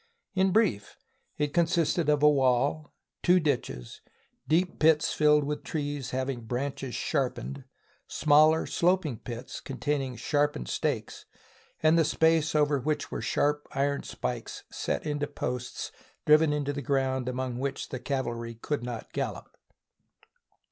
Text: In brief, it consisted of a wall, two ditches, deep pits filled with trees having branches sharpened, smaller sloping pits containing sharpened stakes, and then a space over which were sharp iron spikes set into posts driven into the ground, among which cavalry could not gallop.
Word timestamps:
In 0.33 0.49
brief, 0.51 0.97
it 1.37 1.53
consisted 1.53 2.09
of 2.09 2.23
a 2.23 2.27
wall, 2.27 2.91
two 3.21 3.39
ditches, 3.39 4.01
deep 4.47 4.79
pits 4.79 5.13
filled 5.13 5.43
with 5.43 5.63
trees 5.63 6.09
having 6.09 6.41
branches 6.45 6.95
sharpened, 6.95 7.65
smaller 8.07 8.65
sloping 8.65 9.19
pits 9.19 9.59
containing 9.61 10.15
sharpened 10.15 10.67
stakes, 10.69 11.27
and 11.83 11.99
then 11.99 12.01
a 12.01 12.05
space 12.05 12.55
over 12.55 12.79
which 12.79 13.11
were 13.11 13.21
sharp 13.21 13.67
iron 13.73 14.01
spikes 14.01 14.63
set 14.71 15.05
into 15.05 15.27
posts 15.27 15.91
driven 16.25 16.51
into 16.51 16.73
the 16.73 16.81
ground, 16.81 17.29
among 17.29 17.59
which 17.59 17.87
cavalry 18.03 18.55
could 18.55 18.83
not 18.83 19.13
gallop. 19.13 19.55